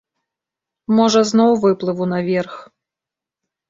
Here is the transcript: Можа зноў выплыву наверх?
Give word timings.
Можа 1.01 1.21
зноў 1.33 1.51
выплыву 1.69 2.11
наверх? 2.17 2.53